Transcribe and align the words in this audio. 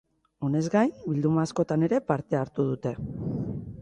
Honez 0.47 0.61
gain, 0.75 0.95
bilduma 1.11 1.43
askotan 1.49 1.87
ere 1.89 1.99
parte 2.11 2.41
hartu 2.41 2.67
dute. 2.71 2.95